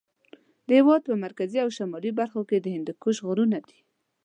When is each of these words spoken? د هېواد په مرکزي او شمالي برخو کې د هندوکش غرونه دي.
د 0.67 0.69
هېواد 0.79 1.01
په 1.07 1.13
مرکزي 1.25 1.57
او 1.63 1.69
شمالي 1.77 2.11
برخو 2.19 2.41
کې 2.49 2.57
د 2.59 2.67
هندوکش 2.75 3.15
غرونه 3.27 3.59
دي. 3.67 3.79